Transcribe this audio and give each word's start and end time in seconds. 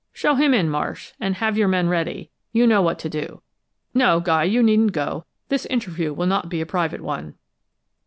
"Show 0.13 0.33
him 0.33 0.51
in, 0.55 0.67
Marsh, 0.67 1.13
and 1.19 1.35
have 1.35 1.59
your 1.59 1.67
men 1.67 1.87
ready. 1.87 2.31
You 2.51 2.65
know 2.65 2.81
what 2.81 2.97
to 2.97 3.07
do. 3.07 3.43
No, 3.93 4.19
Guy, 4.19 4.45
you 4.45 4.63
needn't 4.63 4.93
go. 4.93 5.25
This 5.49 5.67
interview 5.67 6.11
will 6.11 6.25
not 6.25 6.49
be 6.49 6.59
a 6.59 6.65
private 6.65 7.01
one." 7.01 7.35